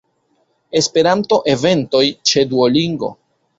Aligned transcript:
Esperanto-eventoj 0.79 2.03
ĉe 2.31 2.47
Duolingo. 2.55 3.15